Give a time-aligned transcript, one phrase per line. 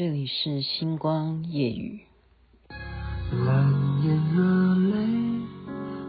[0.00, 2.00] 这里是星光夜雨。
[2.70, 3.70] 蓝
[4.02, 5.06] 眼热泪，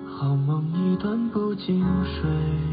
[0.08, 2.71] 好梦一段不经睡。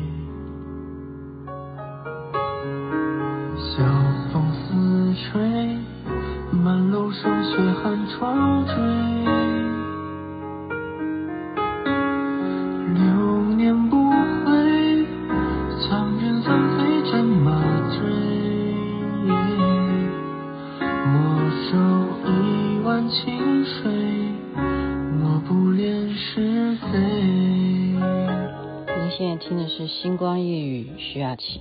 [30.09, 31.61] 星光夜雨，徐雅琪。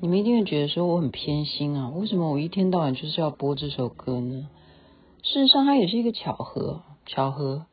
[0.00, 4.48] 你们一定会觉得说我很偏心啊，为什么我一天到晚就是要播这首歌呢？
[5.22, 6.82] 事实上，它也是一个巧合。
[7.06, 7.66] 巧合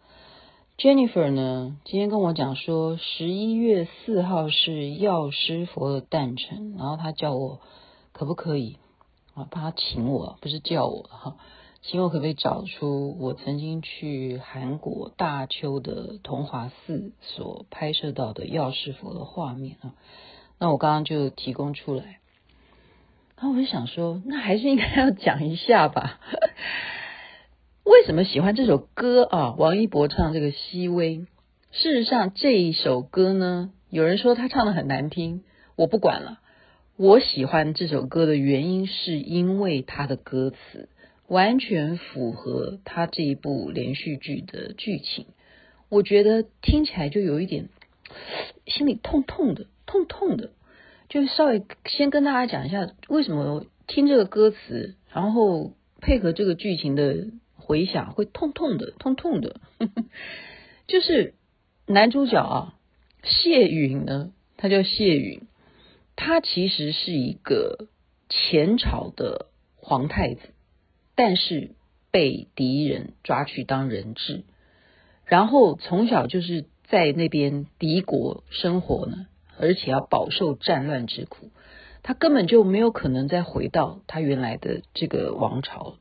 [0.77, 7.59] ，Jennifer 呢，今天跟我讲说，十一月四号是药师佛的诞辰，然后他叫我
[8.11, 8.77] 可不可以
[9.33, 9.47] 啊？
[9.49, 11.37] 他请我，不是叫我哈。
[11.83, 19.95] 请我可不可以找出我曾经去韩国大邱的桐华寺所拍摄到的药师佛的画面啊？
[20.59, 22.19] 那我刚刚就提供出来，
[23.35, 26.19] 然后我就想说，那还是应该要讲一下吧。
[27.83, 29.55] 为什么喜欢这首歌啊？
[29.57, 31.17] 王一博唱这个《熹微》，
[31.71, 35.43] 事实上这一首歌呢，有人说他唱的很难听，
[35.75, 36.39] 我不管了。
[36.95, 40.87] 我喜欢这首歌的原因是因为他的歌词。
[41.31, 45.27] 完全符合他这一部连续剧的剧情，
[45.87, 47.69] 我觉得听起来就有一点
[48.67, 50.49] 心里痛痛的，痛痛的。
[51.07, 55.71] 就稍微先跟大家讲一下，为什么听这个歌词，然后
[56.01, 59.61] 配合这个剧情的回响会痛痛的，痛痛的。
[60.87, 61.35] 就是
[61.85, 62.75] 男主角啊，
[63.23, 65.43] 谢允呢，他叫谢允，
[66.17, 67.87] 他其实是一个
[68.27, 69.45] 前朝的
[69.77, 70.41] 皇太子。
[71.23, 71.75] 但是
[72.09, 74.43] 被敌人抓去当人质，
[75.23, 79.27] 然后从小就是在那边敌国生活呢，
[79.59, 81.51] 而且要饱受战乱之苦，
[82.01, 85.97] 他根本就没有可能再回到他原来的这个王朝。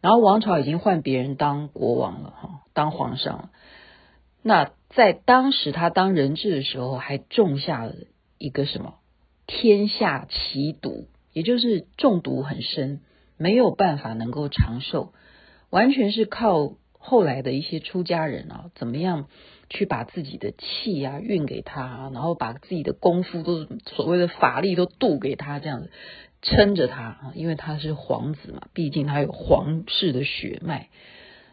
[0.00, 3.50] 然后王朝已经换别人当国王了哈，当皇上了。
[4.42, 7.94] 那在当时他当人质的时候，还种下了
[8.36, 8.94] 一个什么
[9.46, 13.00] 天下奇毒，也就是中毒很深。
[13.40, 15.14] 没有办法能够长寿，
[15.70, 19.28] 完全是靠后来的一些出家人啊，怎么样
[19.70, 25.90] 去把自己的气啊运给他，然后把自己的功夫都所谓的法力都渡给他，这样子
[26.42, 30.90] 撑着他啊，因为他是皇子嘛，毕竟他有皇室的血脉，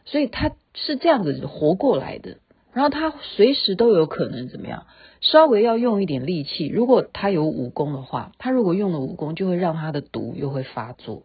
[0.03, 2.39] 所以他是这样子活过来的。
[2.73, 4.87] 然后他随时都有可能怎么样，
[5.21, 11.23] 稍微要用一点力气，如果他有武功的话，他如果用了武功，就会让他的毒又会发作。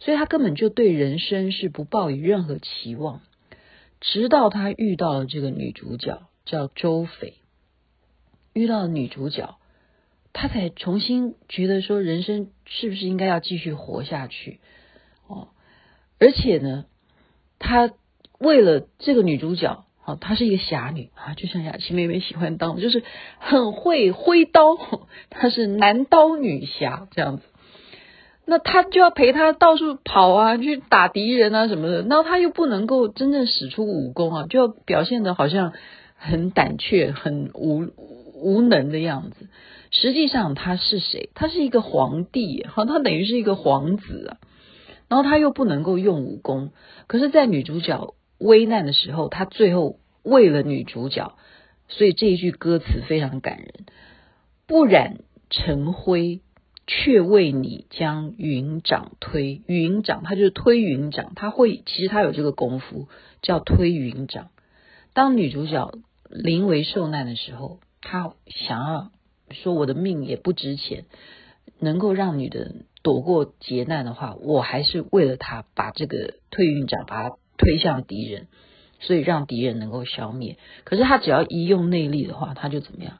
[0.00, 3.20] 所以他根本就对人生是不抱以任何期望，
[4.00, 7.34] 直到他遇到了这个女主角叫周翡，
[8.52, 9.58] 遇到了女主角，
[10.32, 14.60] 他才重新觉得说人生是不是应该要继续活下去
[15.26, 15.48] 哦，
[16.20, 16.86] 而且呢，
[17.58, 17.92] 他
[18.38, 23.02] 为了这个女主角，哦，她是一个侠女啊，就像雅琪妹妹喜欢当，就是
[23.38, 24.76] 很会挥刀，
[25.28, 27.42] 她是男刀女侠这样子。
[28.50, 32.00] 那他就要陪他到处跑啊，去打敌人啊什么的。
[32.00, 35.74] 然后他又不能够真正使出武功啊，就要表现得好像
[36.16, 37.88] 很胆怯、很无
[38.32, 39.48] 无能的样子。
[39.90, 41.28] 实际上他是谁？
[41.34, 44.38] 他是一个皇帝，哈，他等于是一个皇子啊。
[45.08, 46.70] 然后他又不能够用武功，
[47.06, 51.34] 可是，在女主角危难的时候，他最后为了女主角，
[51.88, 53.84] 所以这一句歌词非常感人：
[54.66, 55.18] 不染
[55.50, 56.40] 尘灰。
[56.88, 63.08] 却为你将云掌推，云掌他就是推云掌，他会其实他有这个功夫
[63.42, 64.48] 叫推云掌。
[65.12, 65.92] 当女主角
[66.30, 69.10] 临危受难的时候，她想要
[69.50, 71.04] 说我的命也不值钱，
[71.78, 78.46] 能够让女的躲过劫难的话，我还是为了她把这个推云掌把它推向敌人，
[79.00, 80.56] 所以让敌人能够消灭。
[80.84, 83.18] 可是他只要一用内力的话，他就怎么样？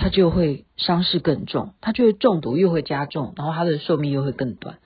[0.00, 4.78] 他就会伤势更重，他就会中毒又会加重，然后他的寿命又会更短。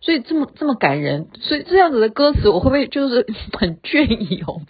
[0.00, 4.62] 所以这么这么感人，所以这样子的歌词我会不会就是很 隽永？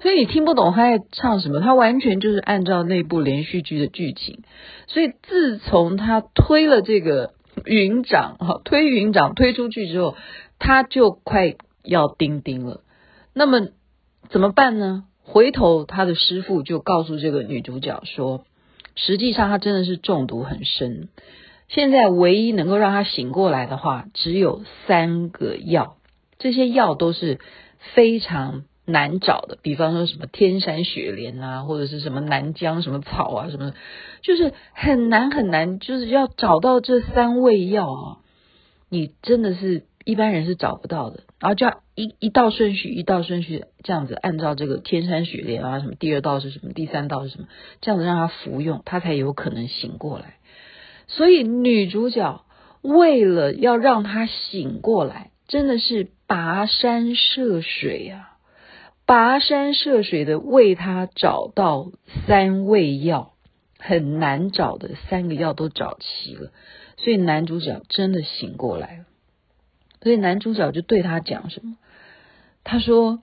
[0.00, 4.44] 所以你听不懂他在唱什么，他完全就是按照那部连续剧的剧情。
[4.86, 7.32] 所以自从他推了这个
[7.64, 10.14] 云掌哈，推云掌推出去之后，
[10.60, 12.82] 他就快要钉钉了。
[13.34, 13.70] 那么
[14.28, 15.06] 怎么办呢？
[15.24, 18.44] 回头他的师傅就告诉这个女主角说。
[19.00, 21.08] 实际上，他真的是中毒很深。
[21.68, 25.96] 现在唯一能够让他醒过来的话，只有三个药。
[26.38, 27.38] 这些药都是
[27.94, 33.72] 非常难找的，比方说什么天山雪莲啊，或者是什么南疆什么草啊，什么，
[34.22, 38.16] 就是很难很难，就是要找到这三味药啊，
[38.88, 41.20] 你真的是一般人是找不到的。
[41.40, 47.48] 然后就要一一道顺序，一道顺序这样子，按照这个天山雪莲啊，什么第二道是什么，第三道是什么，
[47.80, 50.34] 这样子让他服用，他才有可能醒过来。
[51.06, 52.44] 所以女主角
[52.82, 58.36] 为了要让他醒过来，真的是跋山涉水啊！
[59.06, 61.92] 跋山涉水的为他找到
[62.26, 63.32] 三味药，
[63.78, 66.50] 很难找的三个药都找齐了，
[66.98, 69.04] 所以男主角真的醒过来了。
[70.02, 71.76] 所以男主角就对他讲什么？
[72.64, 73.22] 他说：“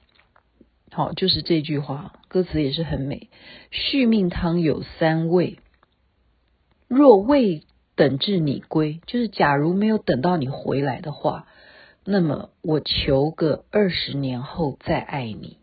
[0.92, 3.30] 好，就是这句话，歌词也是很美。
[3.72, 5.60] 续命汤有三味，
[6.88, 7.64] 若未
[7.96, 11.48] 等至你归，就是假如没有等到你回来的话，
[12.04, 15.58] 那么我求个二十年后再爱你。”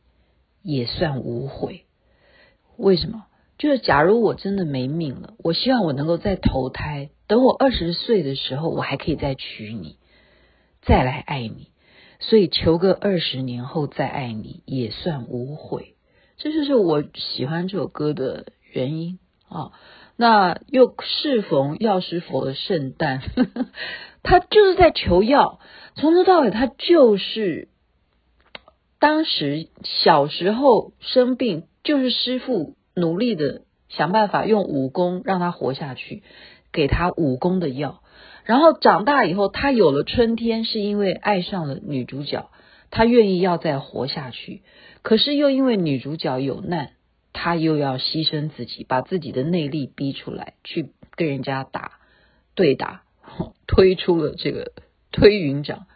[0.65, 1.87] 也算无悔。
[2.77, 3.25] 为什么？
[3.59, 9.97] 就是假如我真的没命了，我希望我能够再投胎，等我二十岁的时候，我还可以再娶你，
[10.83, 11.69] 再来爱你。
[12.21, 15.95] 所以求个二十年后再爱你，也算无悔。
[16.37, 19.19] 这就是我喜欢这首歌的原因
[19.49, 19.73] 啊。
[20.17, 23.23] 那又适逢药师佛的圣诞，
[24.23, 25.59] 他就是在求药，
[25.95, 27.69] 从头到尾他就是。
[29.01, 36.23] 当时小时候生病，就是师傅努力的想办法用武功让他活下去，
[36.73, 38.02] 给他武功的药。
[38.45, 42.51] 然后长大以后，他有了春天，是因为爱上了女主角，
[42.91, 44.63] 他愿意要再活下去。
[45.03, 46.91] 可是又因为女主角有难，
[47.33, 51.93] 他又要牺牲自己，把自己的内力逼出来，去跟人家打
[52.55, 53.03] 对打，
[53.67, 54.73] 推出了这个
[55.11, 55.87] 推云掌。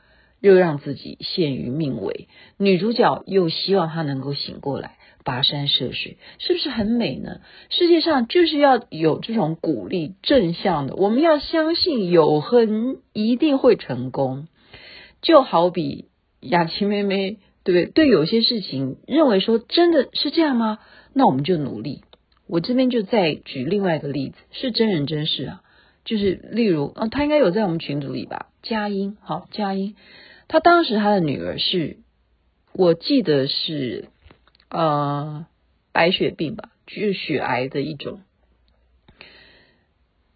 [0.40, 2.28] 又让自己陷于命危，
[2.58, 7.40] 女主角又希望他能够醒过来，跋山涉水，是不是很美呢？
[7.68, 14.46] 世界上就是要有这种鼓励正向的，我们要相信有恒一定会成功。
[15.22, 16.04] 就好比
[16.40, 18.06] 雅琪妹妹，对不对？
[18.06, 20.78] 对有些事情认为说真的是这样吗？
[21.12, 22.02] 那我们就努力。
[22.46, 25.62] 我这边就再举另外一个例子，是真人真事啊，
[26.04, 28.46] 就是例如，啊，他应该有在我们群组里吧？
[28.62, 29.96] 佳音，好，佳音。
[30.46, 31.96] 他当时他的女儿是，
[32.72, 34.10] 我记得是
[34.70, 35.46] 呃
[35.92, 38.20] 白血病吧，就是血癌的一种。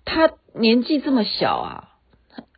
[0.05, 1.99] 他年纪这么小啊，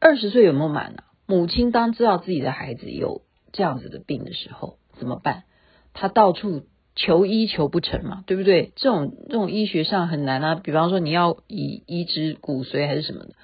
[0.00, 1.02] 二十岁有没有满呢？
[1.26, 3.22] 母亲当知道自己的孩子有
[3.52, 5.44] 这样子的病的时候，怎么办？
[5.92, 8.72] 他到处求医求不成嘛，对不对？
[8.76, 10.54] 这种这种医学上很难啊。
[10.54, 13.34] 比方说你要移移植骨髓还是什么的。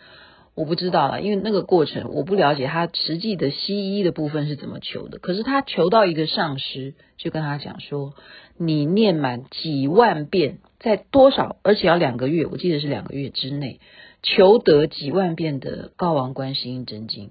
[0.59, 5.21] 我不知道了，因为那个过程我不了解，他实际的西医的部分是怎么求的。
[5.21, 8.15] 可是他求到一个上师，就跟他讲说
[8.59, 13.79] ：“你念满几万遍，在多少，而且要两个月，我记得是两个月之内，
[14.25, 17.27] 求得几万遍的《高王观世音真经》，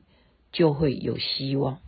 [0.54, 1.80] 就会有希望。”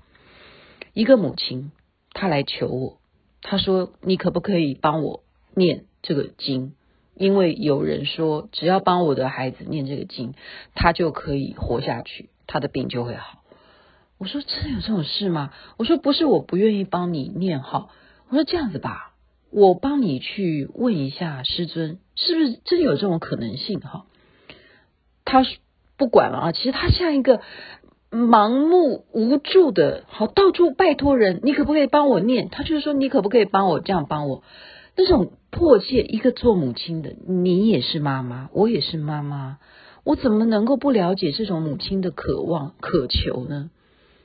[0.94, 1.72] 一个母亲，
[2.12, 2.98] 她来求我，
[3.42, 5.24] 她说：“你可不可以帮我
[5.56, 6.74] 念这个经？”
[7.20, 10.34] 因为有人说，只要帮我的孩子念这个经，
[10.74, 13.44] 他就可以活下去，他的病就会好。
[14.18, 15.52] 我说真的有这种事吗？
[15.78, 17.90] 我说不是，我不愿意帮你念好。
[18.30, 19.14] 我说这样子吧，
[19.52, 23.82] 我帮你去问一下师尊，是不是真有这种可能性？
[23.82, 24.06] 哈，
[25.26, 25.46] 他
[25.98, 27.42] 不管了啊，其实他像一个
[28.12, 32.48] 盲目无助的，好到处拜托人，你可不可以帮我念？
[32.50, 34.42] 他就是说，你可不可以帮我这样帮我？
[35.02, 39.58] 那种迫切，一个做母亲的，你也是妈妈，我也是妈妈，
[40.04, 43.70] 我怎么能够不了解这种母亲的渴望、渴求呢？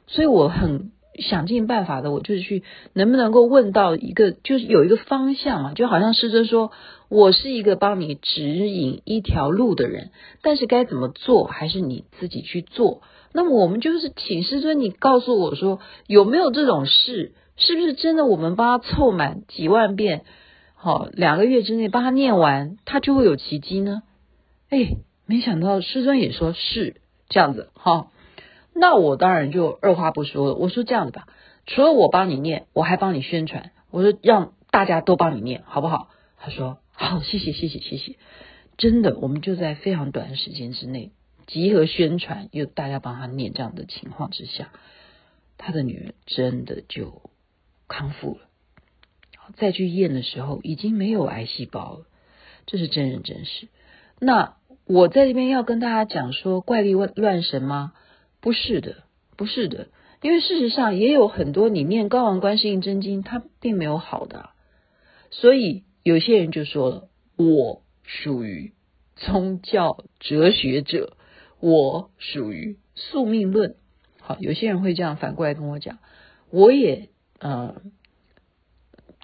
[0.09, 6.73] 所以我很想尽办法的，我就是去能不能够问到一个，就是有一个方向嘛，就好像师尊说，
[7.09, 10.11] 我是一个帮你指引一条路的人，
[10.43, 13.02] 但是该怎么做，还是你自己去做。
[13.33, 15.78] 那么我们就是请师尊，你告诉我说，
[16.09, 17.33] 有没有这种事？
[17.57, 18.26] 是不是真的？
[18.26, 20.25] 我们帮他凑满几万遍？
[20.85, 24.03] 好，两个月之内帮他念完，他就会有奇迹呢。
[24.69, 27.00] 哎，没想到师尊也说是
[27.31, 27.71] 这样子。
[27.73, 28.12] 好，
[28.75, 30.55] 那我当然就二话不说了。
[30.55, 31.26] 我说这样子吧，
[31.64, 33.71] 除了我帮你念，我还帮你宣传。
[33.91, 36.11] 我说让大家都帮你念，好不好？
[36.37, 38.17] 他说好，谢谢，谢谢，谢谢。
[38.76, 41.12] 真的，我们就在非常短的时间之内
[41.47, 44.69] 集合宣传，又大家帮他念，这样的情况之下，
[45.57, 47.23] 他的女儿真的就
[47.88, 48.41] 康复了。
[49.56, 52.06] 再去验的时候，已经没有癌细胞了，
[52.66, 53.68] 这是真人真事。
[54.20, 57.92] 那我在这边要跟大家讲说怪力乱神吗？
[58.40, 59.04] 不是的，
[59.36, 59.88] 不是的。
[60.22, 64.50] 因为事实上也有很多你念高王观世音真经，它并没有好的，
[65.30, 68.72] 所以有些人就说了，我属于
[69.16, 71.16] 宗教哲学者，
[71.60, 73.76] 我属于宿命论。
[74.20, 75.98] 好，有些人会这样反过来跟我讲，
[76.50, 77.82] 我也呃，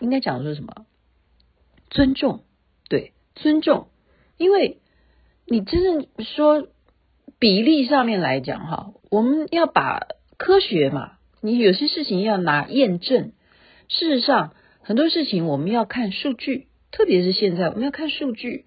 [0.00, 0.86] 应该讲说什么？
[1.90, 2.44] 尊重，
[2.88, 3.88] 对，尊重，
[4.36, 4.78] 因为
[5.44, 6.68] 你真正说
[7.38, 13.32] 比例上面来讲哈，我们要把科学嘛，你有些事情要拿验证。
[13.88, 18.66] 事实上，很多事情我们要看数据，特别是现在我们要看数据。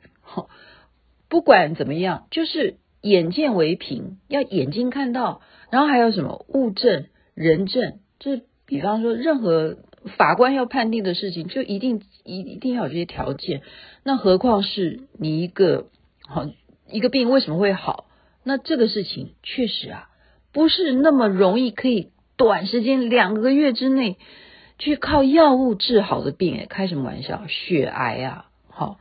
[1.30, 9.78] 不管怎么样，就是眼见为凭，要眼睛看到，然后还有什么物证、人证，就是比方说任何。
[10.18, 13.62] 法官要判定的事情，就一定一一定要有这些条件。
[14.04, 15.88] 那何况是你一个
[16.28, 16.50] 好
[16.90, 18.06] 一个病为什么会好？
[18.44, 20.10] 那这个事情确实啊，
[20.52, 24.18] 不是那么容易可以短时间两个月之内
[24.78, 26.58] 去靠药物治好的病。
[26.58, 27.48] 哎，开什么玩笑？
[27.48, 29.00] 血癌啊，好。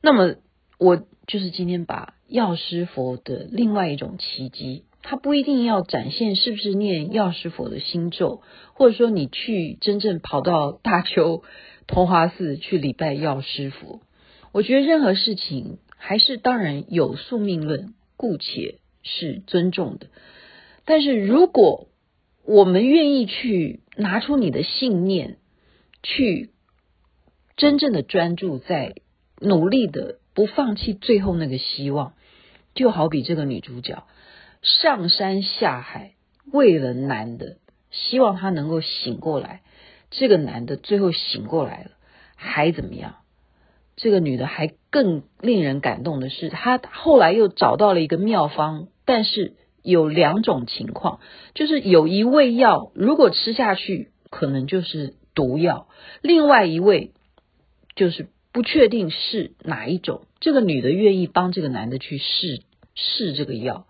[0.00, 0.34] 那么
[0.78, 4.84] 我就是今天把药师佛的另外一种奇迹。
[5.10, 8.42] 他不一定要展现是不是念药师佛的心咒，
[8.74, 11.44] 或者说你去真正跑到大邱
[11.86, 14.02] 同华寺去礼拜药师佛。
[14.52, 20.08] 我觉得任何事情还是当然有宿命论，姑且是尊重的。
[20.84, 21.88] 但是如果
[22.44, 25.38] 我们愿意去拿出你的信念，
[26.02, 26.50] 去
[27.56, 28.96] 真正的专注在
[29.40, 32.12] 努力的不放弃最后那个希望，
[32.74, 34.04] 就好比这个女主角。
[34.68, 36.14] 上山下海，
[36.52, 37.56] 为了男的，
[37.90, 39.62] 希望他能够醒过来。
[40.10, 41.90] 这个男的最后醒过来了，
[42.36, 43.16] 还怎么样？
[43.96, 51.20] 这个女的还更令人感动的是，她后来又找到了一个妙方，但是有两种情况，
[51.54, 55.88] 就是有一味药如果吃下去，可能就是毒药；
[56.22, 57.12] 另外一味
[57.96, 60.26] 就是不确定是哪一种。
[60.40, 62.60] 这个女的愿意帮这个男的去试
[62.94, 63.86] 试这个药。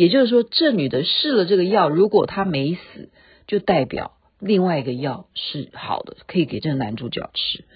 [0.00, 3.10] 也就是说，这女的试了这个药，如果她没死，
[3.46, 7.66] 就代表另外一个药是好的，可以给这个男主角吃。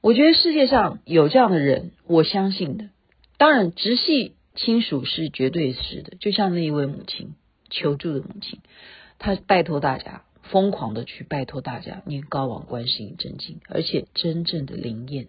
[0.00, 2.86] 我觉得世界上有这样的人，我相信的。
[3.36, 7.36] 当然，直系亲属是绝对是的，就像那一位母亲
[7.70, 8.58] 求助的母亲，
[9.20, 15.28] 她拜托大家疯狂的去拜托大家念高王观世音真经，而且真正的灵验。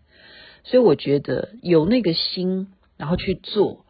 [0.63, 3.85] 所以我觉得有那个心，然后去做。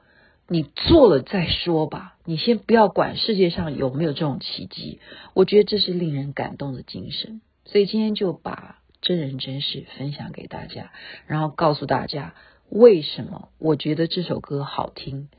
[0.51, 5.00] 你做了再说吧，你先不要管世界上有没有这种奇迹，
[5.36, 7.41] 我觉得这是令人感动的精神。
[7.65, 10.91] 所以今天就把真人真事分享给大家，
[11.27, 12.34] 然后告诉大家
[12.68, 15.29] 为什么我觉得这首歌好听，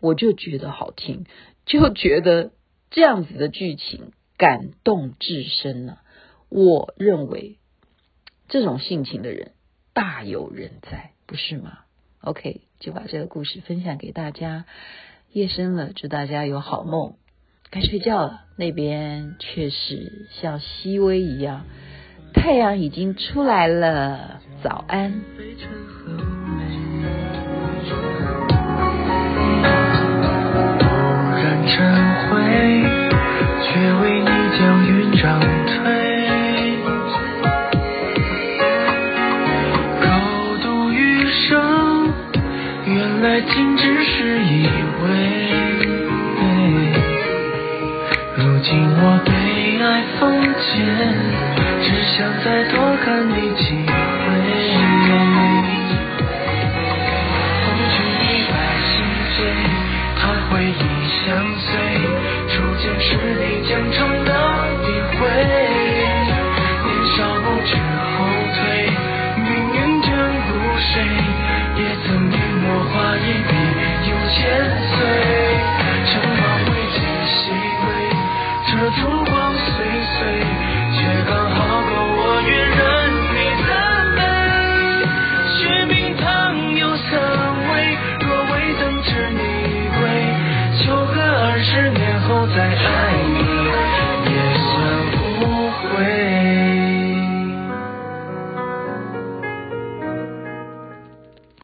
[0.00, 1.26] 我就觉得好听，
[1.66, 2.50] 就觉得
[2.90, 5.98] 这样子的剧情感动至深呢。
[6.48, 7.58] 我认为
[8.48, 9.52] 这种性情的人
[9.92, 11.80] 大有人在，不是吗
[12.26, 14.64] ？OK，就把这个故事分享给大家。
[15.32, 17.14] 夜深了，祝大家有好梦。
[17.70, 21.66] 该睡觉了，那边却是像熹微一样，
[22.34, 24.40] 太阳已经出来了。
[24.60, 25.22] 早安。
[34.88, 35.55] 仅
[48.66, 49.30] 如今我被
[49.80, 50.74] 爱封缄，
[51.82, 53.94] 只想再多看你几回。